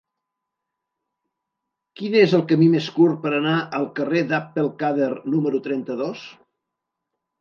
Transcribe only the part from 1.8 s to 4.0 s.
Quin és el camí més curt per anar al